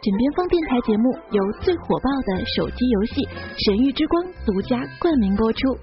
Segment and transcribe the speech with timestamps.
[0.00, 3.14] 枕边风电台节目由最火爆的手机游戏
[3.66, 5.74] 《神域之光》独家冠名播出。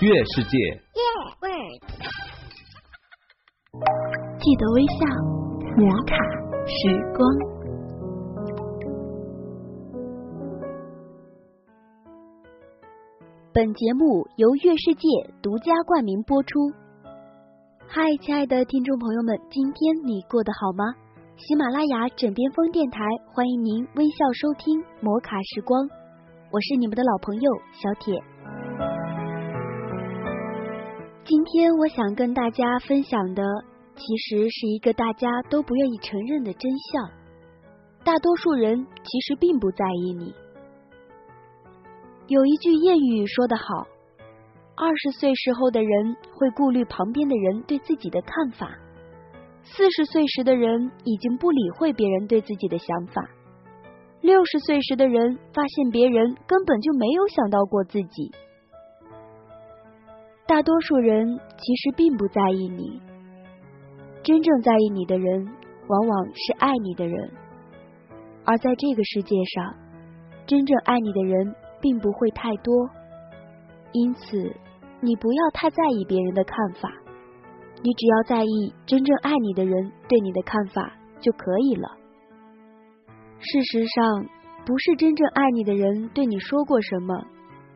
[0.00, 0.56] 月世界，
[4.40, 5.04] 记得微笑，
[5.76, 6.16] 摩卡
[6.64, 7.20] 时光。
[13.52, 15.06] 本节目由月世界
[15.42, 16.48] 独家冠名播出。
[17.86, 21.11] 嗨，亲爱的听众朋友们，今天你过得好吗？
[21.36, 25.88] 喜马拉雅枕边风电台欢迎您微笑收听摩卡时光，
[26.50, 28.22] 我是你们的老朋友小铁。
[31.24, 33.42] 今天我想跟大家分享的，
[33.96, 37.10] 其实是一个大家都不愿意承认的真相：
[38.04, 40.34] 大多数人其实并不在意你。
[42.28, 43.64] 有一句谚语说得好：
[44.76, 48.70] 二十岁时候的人会顾虑旁边的人对自己的看法。
[49.64, 53.22] 四十岁时的人已经不理会别人对自己的想法，
[54.20, 58.30] 六十岁时的人发现别人根本就没有想到过自己。
[60.46, 63.00] 大多数人其实并不在意你，
[64.22, 65.46] 真正在意你的人
[65.88, 67.30] 往往是爱你的人，
[68.44, 69.74] 而在这个世界上，
[70.46, 72.74] 真正爱你的人并不会太多，
[73.92, 74.54] 因此
[75.00, 77.01] 你不要太在意别人的看法。
[77.82, 81.88] 你只要在意真正爱你的人对你的看法就可以了。
[83.38, 84.24] 事实上，
[84.64, 87.26] 不是真正爱你的人对你说过什么，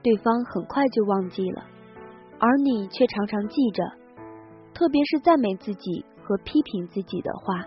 [0.03, 1.65] 对方很快就忘记了，
[2.39, 3.83] 而你却常常记着。
[4.73, 7.65] 特别是赞美自己和批评自己的话，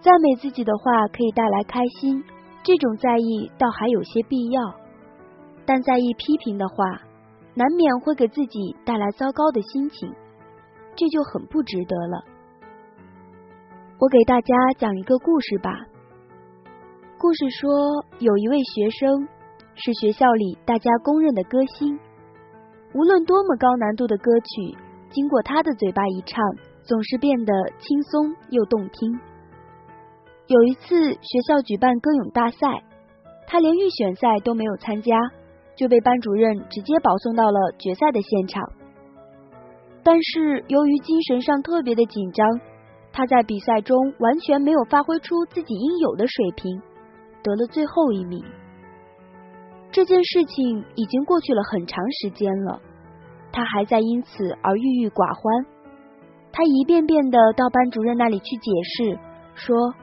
[0.00, 2.24] 赞美自己的话可以带来开心，
[2.64, 4.74] 这种在意倒还有些必要。
[5.64, 7.02] 但在意批评的话，
[7.54, 10.12] 难免会给自己带来糟糕的心情。
[11.00, 12.22] 这就很不值得了。
[13.98, 15.72] 我给大家讲一个故事吧。
[17.16, 19.26] 故事说，有一位学生
[19.74, 21.98] 是学校里大家公认的歌星，
[22.92, 24.76] 无论多么高难度的歌曲，
[25.08, 26.44] 经过他的嘴巴一唱，
[26.82, 29.18] 总是变得轻松又动听。
[30.48, 32.58] 有一次学校举办歌咏大赛，
[33.46, 35.16] 他连预选赛都没有参加，
[35.76, 38.62] 就被班主任直接保送到了决赛的现场。
[40.10, 42.44] 但是由于精神上特别的紧张，
[43.12, 46.82] 他在比赛中完全没有发挥出自己应有的水平，
[47.44, 48.42] 得了最后一名。
[49.92, 52.80] 这件事情已经过去了很长时间了，
[53.52, 55.64] 他还在因此而郁郁寡欢。
[56.50, 59.16] 他一遍遍的到班主任那里去解释，
[59.54, 59.94] 说：“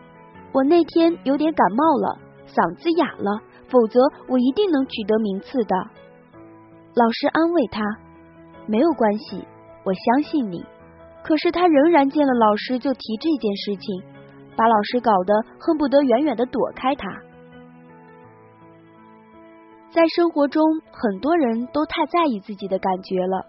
[0.56, 5.75] 我那天有点感冒了，嗓子哑了，否则我一定能取得名次的。”
[6.95, 7.84] 老师安慰他
[8.72, 9.45] ：“没有关系。”
[9.88, 10.66] 我相信你，
[11.24, 14.03] 可是他仍然见了老师就提这件事情，
[14.58, 17.08] 把老师搞得恨不得远远的躲开他。
[19.90, 20.62] 在生活中，
[20.92, 23.46] 很多人都太在意自己的感觉了，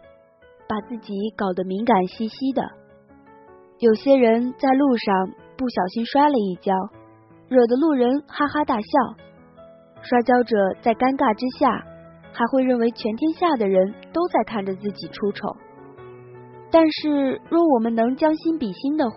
[0.69, 2.63] 把自己搞得敏感兮兮的。
[3.81, 6.73] 有些人在路上不小心摔了一跤，
[7.49, 8.87] 惹得路人哈哈大笑。
[10.03, 11.85] 摔跤者在尴尬之下，
[12.33, 15.49] 还会认为全天下的人都在看着自己出丑。
[16.71, 19.17] 但是，若我们能将心比心的话，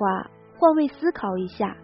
[0.57, 1.75] 换位思考一下，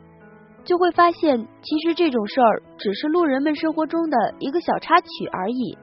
[0.64, 5.78] 就会发现，其实这种事儿只是路人们生活中的一个小插曲而已。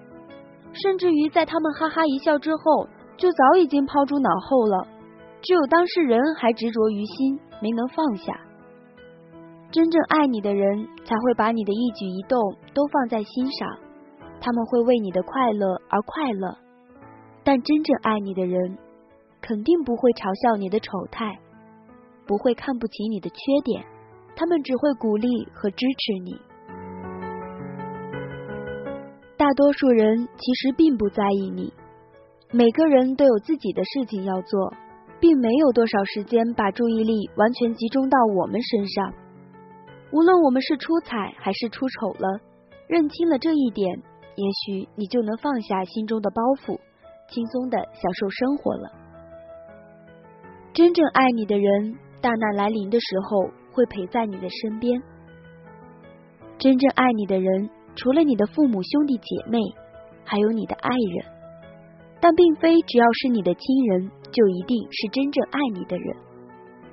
[0.73, 4.89] 甚至于在他们哈哈一笑之后，就早已经抛诸脑后了。
[5.43, 8.33] 只有当事人还执着于心，没能放下。
[9.71, 12.41] 真正爱你的人，才会把你的一举一动
[12.73, 13.69] 都放在心上，
[14.41, 16.57] 他们会为你的快乐而快乐。
[17.45, 18.79] 但真正爱你的人，
[19.45, 21.39] 肯定不会嘲笑你的丑态，
[22.25, 23.85] 不会看不起你的缺点，
[24.35, 26.33] 他们只会鼓励和支持你。
[29.37, 31.71] 大多数人其实并不在意你，
[32.53, 34.73] 每个人都有自己的事情要做，
[35.21, 39.13] 并没有多少时间把注意力完全集中到我们身上。
[40.11, 42.41] 无论我们是出彩还是出丑了，
[42.89, 43.95] 认清了这一点，
[44.37, 46.81] 也许你就能放下心中的包袱，
[47.29, 49.04] 轻松的享受生活了。
[50.75, 55.01] 真正爱你的人，大难来临的时候会陪在你的身边。
[56.59, 59.61] 真正爱你的人，除了你的父母、兄弟姐妹，
[60.25, 61.25] 还有你的爱人。
[62.21, 66.13] 但并非只要是你的亲人，就一定是真正爱你的人；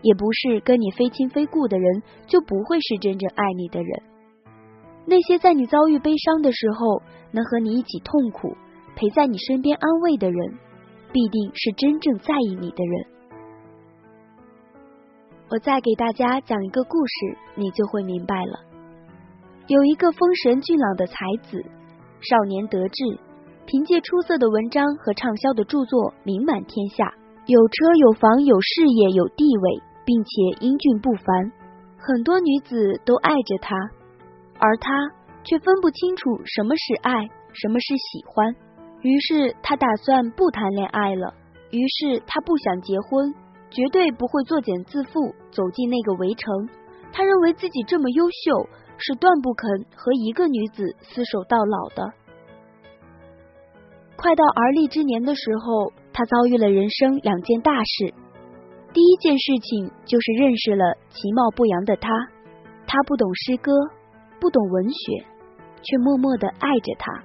[0.04, 4.04] 也不是跟你非亲非故的人，就不会是真正爱你的人。
[5.07, 7.01] 那些在你遭遇悲伤的时候，
[7.31, 8.56] 能和你一起痛苦、
[8.95, 10.54] 陪在你身边安慰的人，
[11.12, 13.07] 必定是真正在意你的人。
[15.51, 18.57] 我再给大家讲一个故事，你就会明白了。
[19.68, 21.13] 有一个风神俊朗的才
[21.44, 21.62] 子，
[22.21, 23.19] 少年得志，
[23.65, 27.13] 凭借出色的文章和畅销的著作名满天下，
[27.48, 30.31] 有车有房有事业有地位，并且
[30.62, 31.51] 英俊不凡，
[31.98, 33.75] 很多女子都爱着他，
[34.57, 34.89] 而他
[35.44, 38.56] 却分不清楚什么是爱，什么是喜欢。
[39.01, 41.33] 于是他打算不谈恋爱了。
[41.71, 43.33] 于是他不想结婚，
[43.72, 46.70] 绝对不会作茧自缚，走进那个围城。
[47.14, 52.14] 他认为自己这么优秀，是断不肯和一个女子厮守到老的。
[54.16, 58.14] 快到而立之年的时候，他遭遇了人生两件大事。
[58.94, 62.12] 第一件事情就是认识了其貌不扬的他，
[62.86, 63.72] 他不懂诗歌，
[64.40, 65.26] 不懂文学，
[65.82, 67.24] 却默默的爱着他。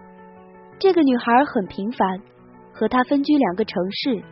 [0.79, 2.21] 这个女孩很平凡，
[2.73, 4.23] 和他分居两个城市，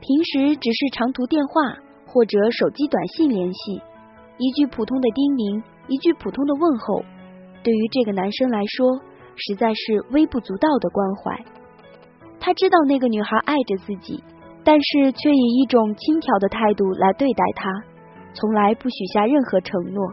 [0.00, 1.76] 平时只是长途电话
[2.06, 3.80] 或者手机短信联系，
[4.38, 7.02] 一句普通的叮咛，一句普通的问候，
[7.62, 9.00] 对于这个男生来说，
[9.36, 11.44] 实在是微不足道的关怀。
[12.38, 14.22] 他知道那个女孩爱着自己，
[14.62, 17.70] 但是却以一种轻佻的态度来对待她，
[18.34, 20.12] 从来不许下任何承诺。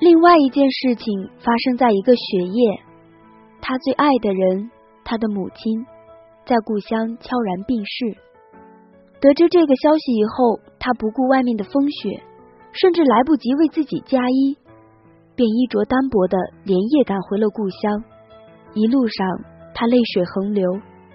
[0.00, 2.80] 另外一件事情发生在一个雪夜。
[3.62, 4.70] 他最爱的人，
[5.04, 5.86] 他的母亲，
[6.44, 8.23] 在故乡悄然病逝。
[9.24, 12.22] 得知这个消息以后，他不顾外面的风雪，
[12.72, 14.54] 甚至来不及为自己加衣，
[15.34, 18.04] 便衣着单薄的连夜赶回了故乡。
[18.74, 19.26] 一路上，
[19.74, 20.70] 他泪水横流，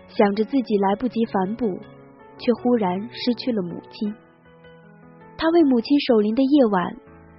[0.07, 1.67] 想着自己来不及反哺，
[2.39, 4.11] 却忽然失去了母亲。
[5.37, 6.91] 他为母亲守灵的夜晚，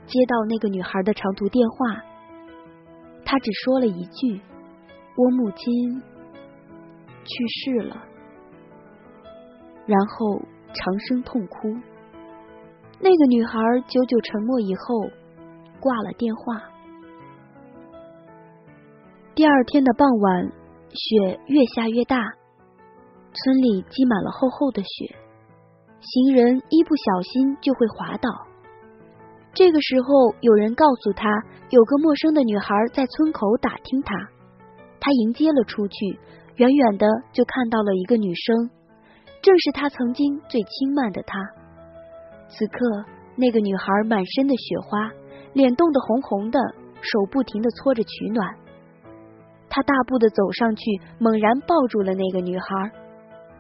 [0.06, 2.00] 接到那个女孩的长途电话，
[3.25, 4.40] 他只说了一句。
[5.16, 6.00] 我母亲
[7.25, 7.96] 去世了，
[9.84, 10.40] 然后
[10.72, 11.69] 长声痛哭。
[13.00, 13.58] 那个女孩
[13.88, 15.08] 久久沉默以后
[15.81, 16.62] 挂了电话。
[19.34, 20.52] 第二天的傍晚，
[20.90, 22.19] 雪越下越大，
[23.32, 25.17] 村里积满了厚厚的雪，
[26.00, 28.28] 行人一不小心就会滑倒。
[29.55, 31.28] 这个时候，有人告诉他，
[31.70, 34.14] 有个陌生的女孩在村口打听他。
[35.00, 36.19] 他迎接了出去，
[36.56, 38.70] 远远的就看到了一个女生，
[39.42, 41.38] 正是他曾经最轻慢的她。
[42.48, 42.78] 此刻，
[43.37, 45.10] 那个女孩满身的雪花，
[45.52, 46.58] 脸冻得红红的，
[47.00, 48.46] 手不停的搓着取暖。
[49.69, 50.82] 他大步的走上去，
[51.19, 52.66] 猛然抱住了那个女孩。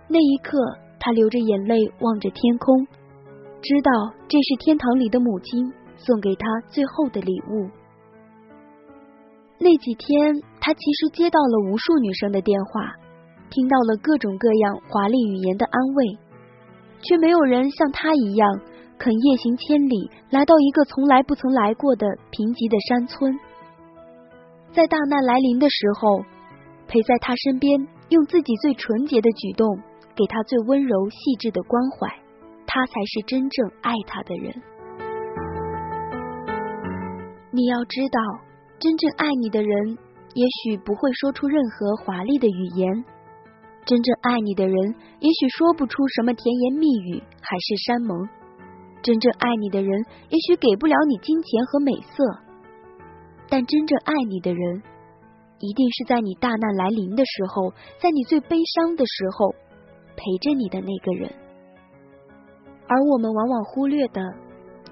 [0.08, 0.58] 那一刻，
[0.98, 2.84] 他流着眼泪望着天空，
[3.62, 3.90] 知道
[4.28, 7.70] 这是天堂里的母亲送给他最后的礼物。
[9.58, 12.92] 那几天，他其实接到了无数女生的电话，
[13.50, 16.18] 听到了各种各样华丽语言的安慰，
[17.02, 18.48] 却没有人像他一样
[18.98, 23.38] 肯夜行千里来到一个从来不曾来过的贫瘠的山村，
[24.72, 26.22] 在大难来临的时候，
[26.86, 27.76] 陪在他身边，
[28.08, 29.66] 用自己最纯洁的举动
[30.14, 32.08] 给他最温柔细致的关怀，
[32.66, 34.54] 他才是真正爱他的人。
[37.50, 38.18] 你要知道。
[38.80, 39.98] 真正爱你的人，
[40.32, 43.04] 也许不会说出任何华丽的语言；
[43.84, 48.28] 真正爱你的人，也许说不出什么甜言蜜语、海誓山盟；
[49.02, 52.24] 真正爱你的人，也许给不了你金钱和美色。
[53.48, 54.82] 但真正爱你的人，
[55.58, 59.54] 一定是在你大难来临的时候，在你最悲伤的时候，
[60.14, 61.32] 陪着你的那个人。
[62.86, 64.20] 而我们往往忽略的，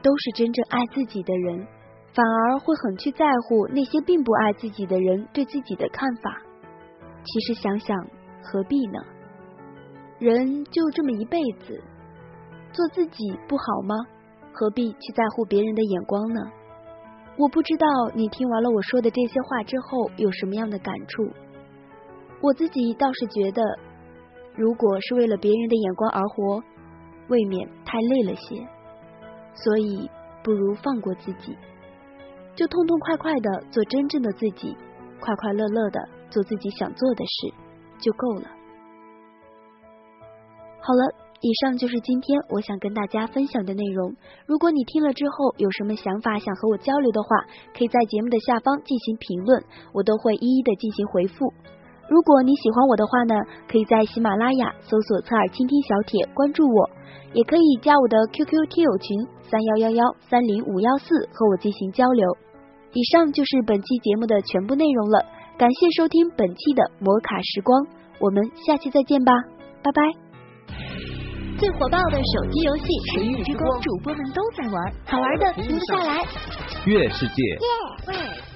[0.02, 1.66] 都是真正爱自己的人。
[2.14, 6.42] 反而会很去在乎那些并不爱自己的人对自己的看法。
[7.22, 7.96] 其实想想，
[8.42, 8.98] 何必呢？
[10.18, 11.82] 人就这么一辈子，
[12.72, 13.94] 做自己不好吗？
[14.52, 16.40] 何必去在乎别人的眼光呢？
[17.36, 21.28] 我不知道你听完了我说的这些话之后有什么样的感触。
[22.40, 23.62] 我自己倒是觉得，
[24.56, 26.62] 如果是为了别人的眼光而活，
[27.28, 28.66] 未免太累了些。
[29.54, 30.10] 所以，
[30.42, 31.56] 不如放过自己。
[32.56, 34.76] 就痛痛快快的做真正的自己，
[35.20, 37.54] 快快乐乐的做自己想做的事
[38.00, 38.42] 就够了。
[40.80, 44.14] 好了，以上就是今天我想跟大家分享的内容。
[44.46, 47.28] 如果你听了之后有什么想法想和我交流的话，
[47.76, 49.62] 可以在节目的下方进行评论，
[49.92, 51.52] 我都会一一的进行回复。
[52.08, 53.34] 如果你喜欢我的话呢，
[53.68, 56.90] 可以在喜马拉雅搜索“侧耳倾听小铁”关注我，
[57.34, 62.26] 也可以加我的 QQ 听友群三幺幺幺三零五幺四和我进行交流。
[62.94, 65.26] 以上就是本期节目的全部内容了，
[65.58, 67.84] 感谢收听本期的摩卡时光，
[68.20, 69.32] 我们下期再见吧，
[69.82, 70.02] 拜拜。
[71.58, 72.84] 最火爆的手机游戏
[73.18, 76.22] 《神域之光》，主播们都在玩，好玩的停不下来。
[76.86, 78.47] 月世界。